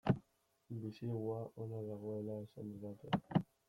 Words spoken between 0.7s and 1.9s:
Bisigua ona